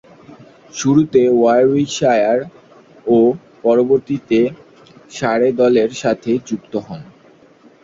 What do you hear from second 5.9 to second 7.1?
সাথে যুক্ত হন।